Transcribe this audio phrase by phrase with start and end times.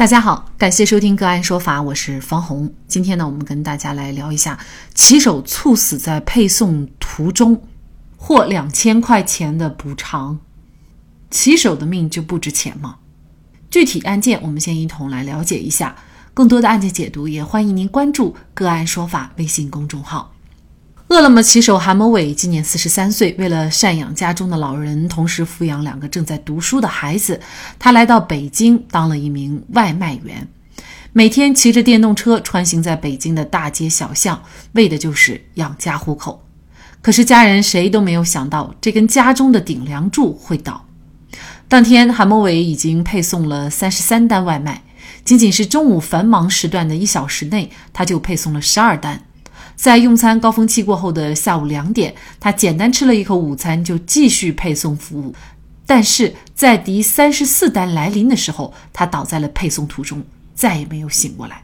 [0.00, 2.72] 大家好，感谢收听个案说法，我是方红。
[2.88, 4.58] 今天呢，我们跟大家来聊一下
[4.94, 7.62] 骑手猝死在配送途中，
[8.16, 10.38] 获两千块钱的补偿，
[11.30, 12.96] 骑手的命就不值钱吗？
[13.70, 15.94] 具体案件我们先一同来了解一下。
[16.32, 20.32] 更多的案件解读，也欢迎您关注个案说法微信公众号。
[21.10, 27.40] 饿了么骑手韩某伟今年四十三岁，为了赡养家中的老人，同时抚养两个正在读书的孩子，
[27.80, 30.46] 他来到北京当了一名外卖员，
[31.12, 34.40] 每天骑着电动车穿行在北京的大街小巷，
[34.74, 36.44] 为的就是养家糊口。
[37.02, 40.86] 可是家人谁都没有想到，这根家中的顶梁柱会倒。
[41.66, 44.84] 当天，韩某伟已经配送了三十三单外卖，
[45.24, 49.20] 仅仅是中午繁忙时段的一小时内，他就配送了十二单。
[49.80, 55.34] 在用餐高峰期过后的下午两点，他简单吃了一口午餐，就继续配送服务。
[55.86, 60.22] 但是在第三十四单来临的时候，他倒在了配送途中，
[60.54, 61.62] 再也没有醒过来。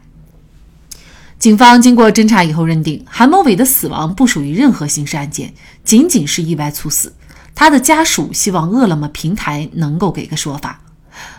[1.39, 5.53] 警方经过侦查以后认定，韩某伟的死亡不属于任何刑事案件，
[5.85, 7.13] 仅仅是意外猝死。
[7.55, 10.81] 他的家属希望饿了么平台能够给个说法。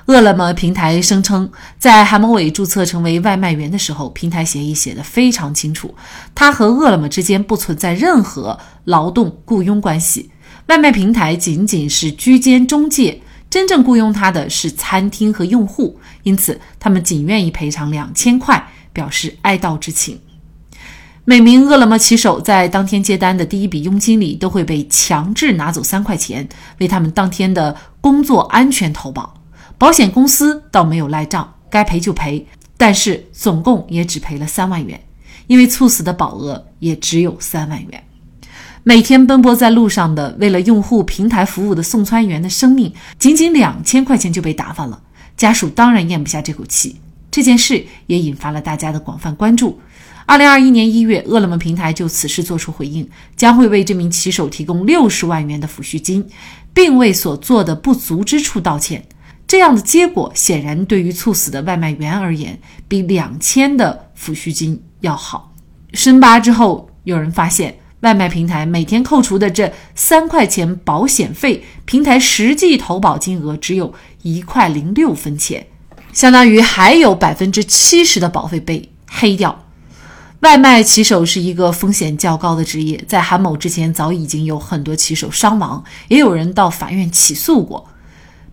[0.08, 5.94] 饿了么平台声称，在韩某伟注册成为外卖员的时候，平台协议写得非常清楚，
[6.34, 10.32] 他和饿了么之间不存在任何劳动雇佣关系，
[10.68, 20.18] 外卖平台仅仅是居间中介，真正雇佣他的是餐厅和用户，因此他们仅愿意赔偿两千块，表示哀悼之情。
[21.26, 26.48] 每名饿了么骑手在当天接单的第一笔佣金里，都会被强制拿走三块钱，
[26.80, 29.37] 为他们当天的工作安全投保。
[29.78, 32.46] 保险公司倒没有赖账，该赔就赔，
[32.78, 35.00] 但是总共也只赔了三万元，
[35.46, 38.04] 因为猝死的保额也只有三万元。
[38.84, 45.00] 每天奔波在路上的为了用户平台服务的送餐员的生命，仅仅两千块钱就被打发了，
[45.36, 46.96] 家属当然咽不下这口气。
[47.30, 49.80] 这件事也引发了大家的广泛关注。
[50.26, 56.26] 二零二一年一月，饿了么平台就此事作出回应，将会为这名骑手提供六十万元的抚恤金，
[56.74, 59.06] 并为所做的不足之处道歉。
[59.48, 65.54] 这样的结果显然对于猝死的外卖员而言，比两千的抚恤金要好。
[65.94, 75.66] 深扒之后，有人发现外卖平台每天扣除的这三块钱保险费，平台实际投保金额只有一块零六分钱，
[76.12, 79.64] 相当于还有百分之七十的保费被黑掉。
[80.42, 87.90] 外卖骑手是一个风险较高的职业，在韩某之前，早已经有很多骑手伤亡，也有人到法院起诉过。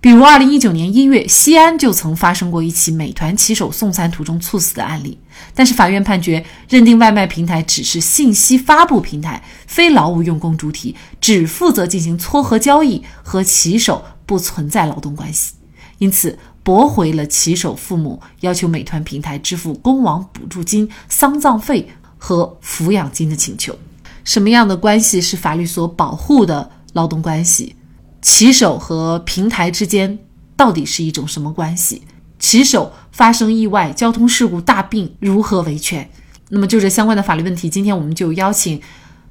[0.05, 5.19] 比如，二零一九年一月，西安就曾发生过一起美团骑手送餐途中猝死的案例。
[5.55, 15.55] 但是，法院判决认定外卖平台只是信息发布平台，非劳务用工主体，只负责进行撮合交易，和骑手不存在劳动关系，
[15.97, 21.89] 因此驳回了骑手父母要求美团平台支付工亡补助金、丧葬费
[22.19, 23.75] 和抚养金的请求。
[24.23, 27.75] 什么样的关系是法律所保护的劳动关系？
[28.25, 30.19] 骑手和平台之间
[30.57, 32.01] 到底是一种什么关系？
[32.39, 36.11] 骑手发生意外、交通事故、大病如何维权？
[36.49, 38.81] 那么就这相关的法律问题，今天我们就邀请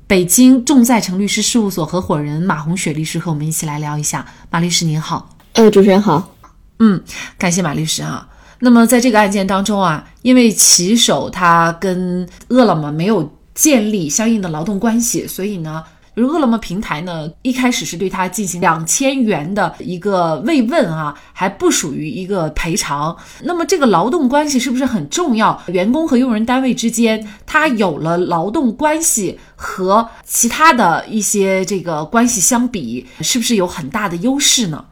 [0.05, 4.23] 北京众在诚律师事务所合伙人马红雪律师和我们一起来聊一下。
[4.51, 6.35] 马律师您好，呃，主持人好，
[6.77, 7.03] 嗯，
[7.39, 8.29] 感谢马律师啊。
[8.59, 15.83] 那么在这个案件当中啊，因为骑手他跟饿了么没有建立相应的劳动关系，所以呢。
[16.15, 23.17] 而饿了么平台呢，一开始是对他进行两千元的一个慰问啊，还不属于一个赔偿。
[23.41, 25.59] 那么这个劳动关系是不是很重要？
[25.67, 34.85] 员工和用人单位之间，他有了劳动关系和其他的一些这个关系相比，是不是有很大的优势呢？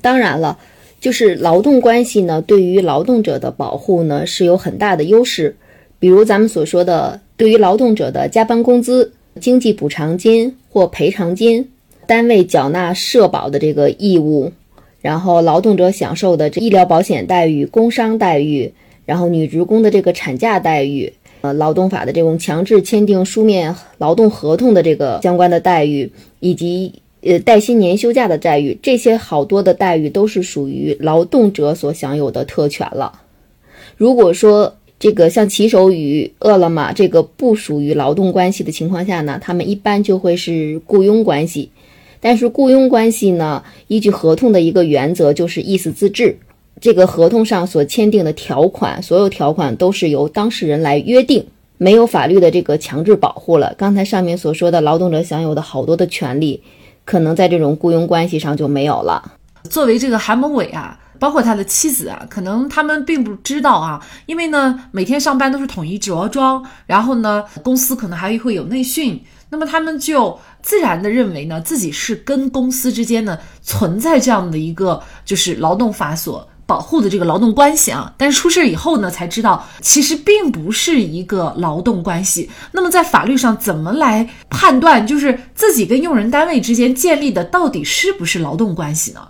[0.00, 0.56] 当然了，
[1.00, 5.56] 就是劳动关系呢，对于劳动者的保护呢是有很大的优势。
[5.98, 9.12] 比如咱们所说的，对于劳动者的加班工资。
[9.38, 11.66] 经济补偿金或赔偿金，
[12.06, 14.52] 单位缴纳社保的这个义务，
[15.00, 18.72] 然后劳动者享受的这医疗保险待遇、工伤待遇，
[19.06, 26.10] 然后女职工的这个产假待遇，呃，劳动法的这种强制签订书面劳动合同的这个相关的待遇，
[26.40, 26.92] 以及
[27.22, 33.20] 呃带薪年休假的待遇，这些好多的待遇都是属于劳动者所享有的特权了。
[33.96, 41.70] 如果说，这个像骑手与饿了么这个不属于劳动关系的情况下呢，他们一般就会是雇佣关系。
[42.20, 46.36] 但是雇佣关系呢，依据合同的一个原则就是意思自治。
[46.80, 51.44] 这个合同上所签订的条款，所有条款都是由当事人来约定，
[51.76, 53.74] 没有法律的这个强制保护了。
[53.78, 56.60] 刚才上面所说的劳动者享有的好多的权利，
[57.04, 59.34] 可能在这种雇佣关系上就没有了。
[59.70, 76.48] 作为这个韩某伟啊，包括他的妻子啊，可能他们并不知道啊，因为呢，每天上班都是统一着装，然后呢，公司可能还会有内训，那么他们就自然的认为呢，自己是跟公司之间呢存在这样的一个就是劳动法所。
[76.68, 82.50] 保护的这个劳动关系啊，但是出事以后呢，才知道其实并不是一个劳动关系。
[82.72, 89.26] 那么在法律上怎么来判断，就是自己跟用人单位之间建立的到底是不是劳动关系呢？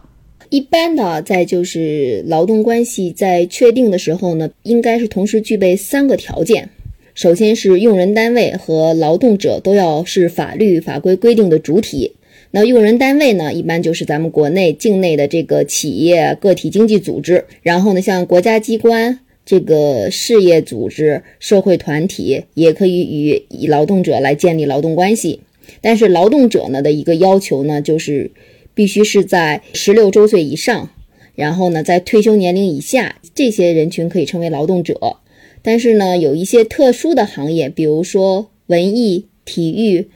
[0.50, 6.68] 一般的，在就是劳动关系在确定的时候呢，应该是同时具备三个条件。
[7.14, 12.12] 首先是用人单位和劳动者都要是法律法规规定的主体。
[12.50, 17.44] 那用人单位呢，一般就是咱们国内境内的这个企业、个体经济组织。
[17.60, 25.40] 然后呢，像国家机关、这个事业组织、社会团体，也可以与以劳动者来建立劳动关系。
[25.82, 28.30] 但是劳动者呢的一个要求呢，就是
[28.78, 30.88] 必须是在十六周岁以上，
[31.34, 35.16] 然后呢在退休年龄以下，这些人群可以称为劳动者。
[35.62, 40.08] 但是呢，有一些特殊的行业，比如说文艺、体育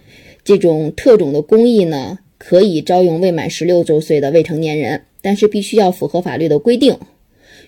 [0.45, 2.21] 这种特种的工艺呢。
[2.45, 6.99] 可以招用未满十六周岁的未成年人，但是必须要符合法律的规定。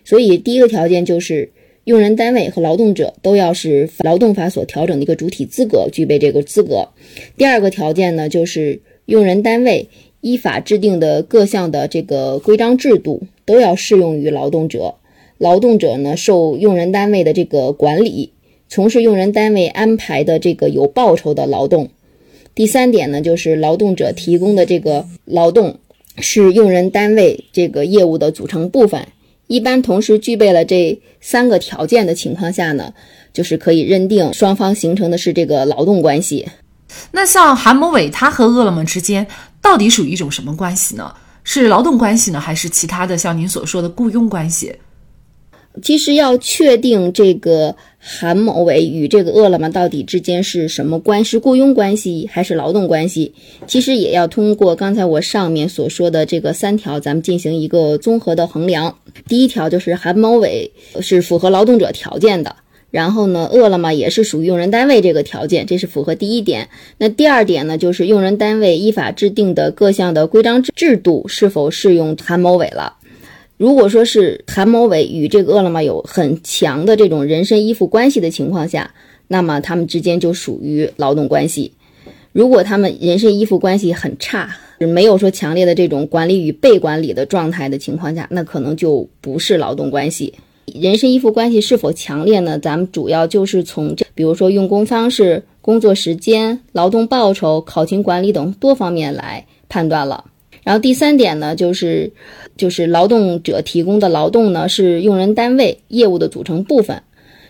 [0.04, 1.52] 所以第一个条件就是
[1.84, 6.88] 用人单位和劳动者都要是劳动法所调整的一个主体资格，具备这个资格。
[7.36, 9.88] 第二个条件呢，就是用人单位
[10.24, 14.94] 依法制定的各项的这个规章制度都要适用于劳动者，
[15.36, 18.30] 劳动者呢受用人单位的这个管理，
[18.66, 21.90] 从事用人单位安排的这个有报酬的劳动。
[22.54, 25.76] 第三点呢，就是劳动者提供的这个劳动
[26.16, 29.06] 是用人单位这个业务的组成部分。
[29.46, 32.94] 一般同时具备了这三个条件的情况下呢，
[33.34, 36.46] 就是可以认定双方形成的是这个劳动关系。
[37.12, 39.26] 那像韩某伟他和饿了么之间
[39.64, 41.14] 到底属于一种什么关系呢？
[41.42, 44.76] 是劳动关系呢，还是其他的像您所说的雇佣关系？
[45.82, 53.34] 其实要确定这个韩某伟与这个饿了么到底之间是什么关是雇佣关系还是劳动关系，
[53.66, 58.98] 其实也要通过刚才我上面所说的这个三条，咱们进行一个综合的衡量。
[59.26, 60.70] 第一条就是韩某伟
[61.00, 62.54] 是符合劳动者条件的，
[62.94, 66.68] 然后呢，饿了么也是属于用人单位这个条件，这是符合第一点。
[66.98, 72.94] 那第二点呢，就是用人单位依法制定的各项的规章制度是否适用韩某伟了。
[73.56, 78.94] 如果说是韩某伟与这个饿了么有很强的这种人身依附关系的情况下，
[79.26, 81.72] 那么他们之间就属于劳动关系。
[82.30, 90.32] 如果他们人身依附关系很差，没有说强烈的这种管理与被管理的状态的情况下，那可能就不是劳动关系。
[90.66, 92.58] 人身依附关系是否强烈呢？
[92.58, 100.24] 咱们主要就是从这，比如说用工方式、工作时间、劳动报酬、考勤管理等多方面来判断了。
[100.62, 102.10] 然后第三点呢，就是，
[102.56, 107.02] 就是劳动者提供的劳动呢是用人单位业务的组成部分。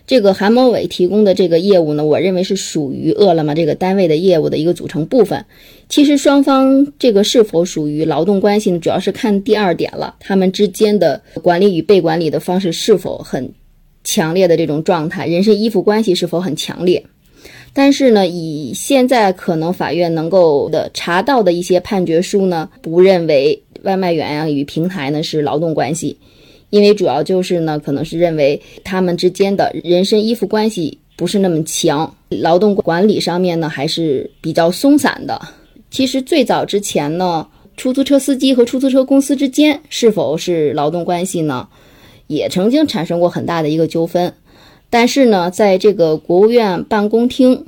[0.07, 5.43] 这个韩某伟提供的这个业务呢，我认为是属于饿了么这个单位的业务的一个组成部分。
[5.89, 13.51] 其实双方这个是否属于劳动关系呢，主要是看第二点了，他们之间的管理与被管理的方式是否很
[14.03, 17.03] 强烈的这种状态，人身依附关系是否很强烈。
[17.73, 26.17] 但是呢，以现在可能法院能够的查到的一些判决书呢，不认为外卖员啊与平台呢是劳动关系，
[26.75, 35.39] 因为主要就是呢，可能是认为他们之间的人身依附关系不是那么强，劳动管理上面呢还是比较松散的。
[35.89, 41.65] 其实最早之前呢，出租车司机和出租车公司之间是否是劳动关系呢，
[42.27, 44.33] 也曾经产生过很大的一个纠纷。
[44.89, 47.65] 但是呢，在这个国务院办公厅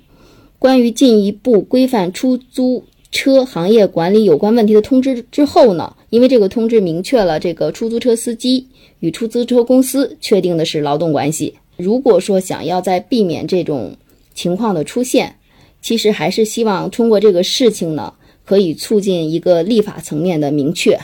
[0.60, 2.84] 关于进一步规范出租
[3.18, 8.68] 车行业管理有关问题的通知之后呢，因为这个通知明确了这个出租车司机
[9.00, 11.56] 与出租车公司确定的是劳动关系。
[11.78, 13.98] 如果说想要在避免这种
[14.36, 15.36] 情况的出现，
[15.82, 18.14] 其实还是希望通过这个事情呢，
[18.46, 21.00] 可以促进一个立法层面的明确，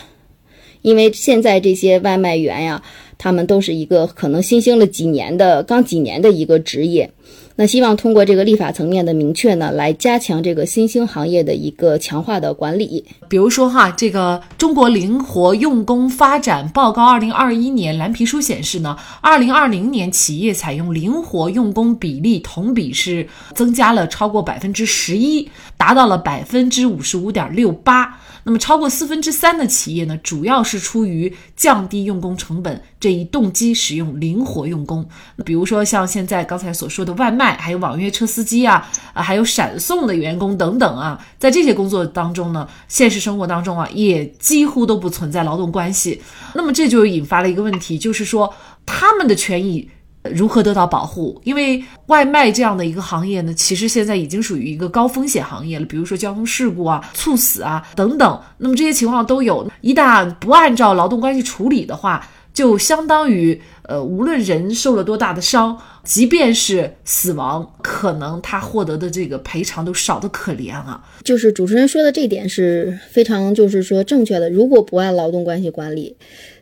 [0.84, 2.84] 因为现在这些外卖员呀。
[3.15, 7.10] 他们都是一个可能新兴了几年的、刚几年的一个职业，
[7.55, 13.05] 那希望通过这个立法层面的明确呢，来加强这个新兴行业的一个强化的管理。
[13.27, 25.48] 比如说哈，这个《中国灵活用工发展报告》二零二一年蓝皮书显示呢，二零二零年企业采用灵活用工比例同比是增加了超过百分之十一。
[25.75, 28.17] 达到了百分之五十五点六八。
[28.45, 35.05] 那么超过四分之三的企业呢，主要是出于降低用工成本这一动机，使用灵活用工。
[35.43, 46.21] 比如说像现在刚才所说的外卖，还有网约车司机啊，啊，还有闪送的员工等等啊，在这些工作当中呢，现实生活当中啊，也几乎都不存在劳动关系。
[46.53, 48.53] 那么这就引发了一个问题，就是说
[48.85, 49.89] 他们的权益。
[50.31, 51.38] 如何得到保护？
[51.43, 58.39] 因为外卖这样的一个行业呢，其实现在已经属于一个高风险行业了，比如说交通事故啊、猝死啊等等。
[58.59, 71.03] 那么这些情况都有，一旦不按照劳动关系处理的话，就相当于呃，无论人受了多大的伤，即便是死亡，可能他获得的这个赔偿都少得可怜啊。
[71.24, 74.50] 就是主持人说的这点是非常就是说正确的。
[74.50, 76.15] 如果不按劳动关系管理，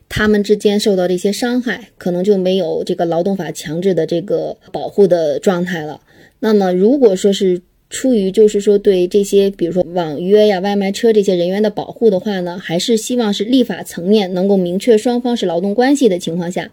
[0.07, 6.01] 他们之间受到这些伤害，可能就没有这个劳动法强制的这个保护的状态了。
[6.39, 16.71] 那么，如果说是出于就是说对这些，比如说网约呀、外卖车这些人员的保护的话呢，还是希望是立法层面能够明确双方是劳动关系的情况下，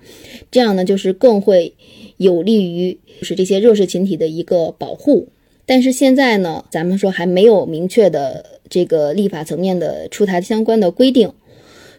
[0.53, 1.75] 这样呢就是更会
[2.19, 5.29] 有利于就是这些弱势群体的一个保护。
[5.67, 11.33] 但是现在呢，咱们说还没有明确的这个立法层面的出台相关的规定。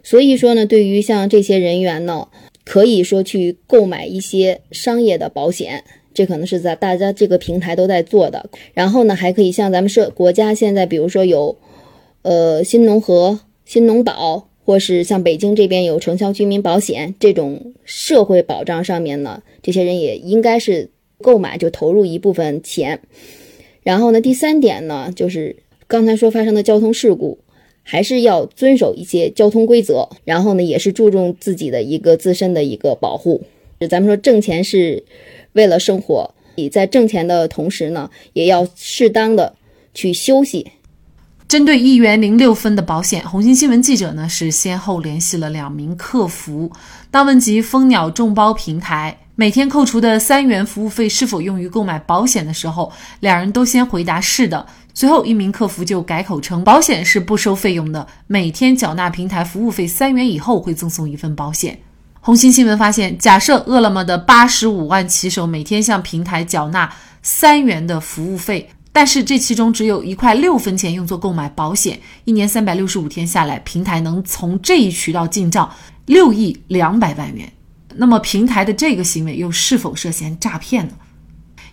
[0.01, 2.29] 所以说呢，对于像这些人员呢，
[2.63, 5.83] 可以说去购买一些商业的保险，
[6.19, 8.49] 这可能是在大家这个平台都在做的。
[8.73, 11.57] 然后呢，还可以像咱们社国家现在，比如说有，
[12.23, 20.89] 呃，新农合、新农保，或是像北京这边有城乡居民保险这种社会保障上面呢，这些人也应该是
[21.21, 22.99] 购买就投入一部分钱。
[23.81, 25.55] 然后呢，第三点呢，就是
[25.87, 27.39] 刚才说发生的交通事故。
[27.81, 33.41] 还是要遵守一些交通规则，然后呢，也是注重自己的一个自身的一个保护。
[33.89, 35.03] 咱们说挣钱是
[35.53, 39.55] 为了生活，你在挣钱的同时呢，也要适当的
[39.93, 40.71] 去休息。
[41.47, 46.71] 针对一元零六分的保险，红星新闻记者呢是先后联系了两名客服，
[47.09, 52.91] 当问及蜂鸟众包平台每天扣除的三元服务费是否用于购买保险的时候，
[53.21, 54.63] 两人都先回答是的。
[54.93, 61.79] 随后，一名客服就改口称，保险是不收费用的，每天缴纳平台服务费三元以后会赠送一份保险。
[62.29, 66.87] 红星新闻发现，假设饿了么的八十五万骑手每天向平台缴纳
[67.23, 75.67] 三元的服务费，但是这其中只有一块六分钱用作购买保险，一年三百六十五天下来，平台能从这一渠道进账
[76.05, 77.51] 六亿两百万元。
[77.95, 80.93] 那么，平台的这个行为又是否涉嫌诈骗呢？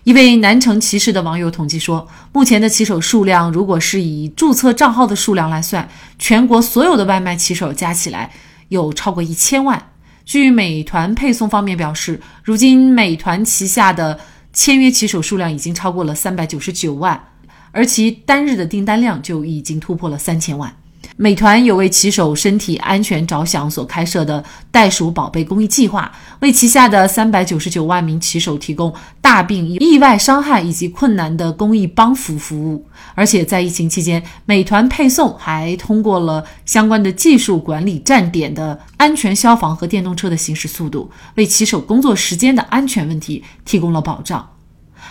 [0.05, 5.87] 一位南城骑士的网友统计说，目前的骑手数量，如果是以注册账号的数量来算，
[6.17, 8.31] 全国所有的外卖骑手加起来
[8.69, 9.91] 有超过一千万。
[10.27, 14.19] 据美团配送方面表示，如今美团旗下的
[14.51, 17.29] 签约骑手数量已经超过了三百九十九万，
[17.71, 20.75] 而其单日的订单量就已经突破了三千万。
[21.19, 32.85] 美团有为骑手身体安全着想所开设的“袋鼠宝贝”公益计划，为旗下的三百九十九万名骑手提供大病、意外伤害以及困难的公益帮扶服务。
[33.15, 44.47] 而且在疫情期间，美团配送还通过了相关的技术管理站点的安全消防和电动车的行驶速度，为骑手工作时间的安全问题提供了保障。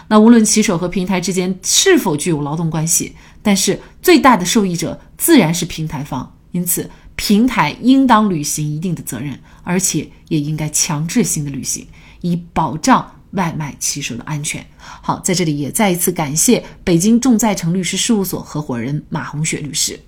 [0.09, 11.87] 那无论骑手和平台之间是否具有劳动关系，但是最大的受益者自然是平台方，因此平台应当履行一定的责任，而且也应该强制性的履行，
[12.21, 14.65] 以保障外卖骑手的安全。
[14.79, 19.99] 好，在这里也再一次感谢北京众在成律师事务所合伙人马红雪律师。